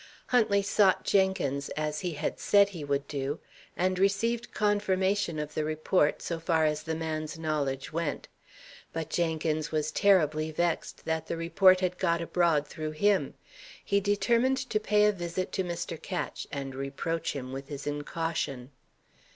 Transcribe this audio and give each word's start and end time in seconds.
Huntley 0.29 0.63
sought 0.63 1.05
Jenkins, 1.05 1.69
as 1.77 1.99
he 1.99 2.13
had 2.13 2.39
said 2.39 2.69
he 2.69 2.83
would 2.83 3.07
do, 3.07 3.39
and 3.77 3.99
received 3.99 4.51
confirmation 4.51 5.37
of 5.37 5.53
the 5.53 5.63
report, 5.63 6.23
so 6.23 6.39
far 6.39 6.65
as 6.65 6.81
the 6.81 6.95
man's 6.95 7.37
knowledge 7.37 7.93
went. 7.93 8.27
But 8.93 9.11
Jenkins 9.11 9.71
was 9.71 9.91
terribly 9.91 10.49
vexed 10.51 11.05
that 11.05 11.27
the 11.27 11.37
report 11.37 11.81
had 11.81 11.99
got 11.99 12.19
abroad 12.19 12.65
through 12.67 12.93
him. 12.97 13.35
He 13.85 13.99
determined 13.99 14.57
to 14.71 14.79
pay 14.79 15.05
a 15.05 15.11
visit 15.11 15.51
to 15.51 15.63
Mr. 15.63 16.01
Ketch, 16.01 16.47
and 16.51 16.73
reproach 16.73 17.33
him 17.33 17.51
with 17.51 17.67
his 17.67 17.85
incaution. 17.85 18.71